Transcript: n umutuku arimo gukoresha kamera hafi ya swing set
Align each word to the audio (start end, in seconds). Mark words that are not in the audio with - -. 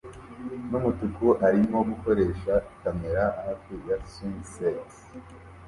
n 0.69 0.71
umutuku 0.79 1.25
arimo 1.47 1.77
gukoresha 1.89 2.53
kamera 2.81 3.23
hafi 3.45 3.73
ya 3.87 3.97
swing 4.11 4.41
set 4.53 4.87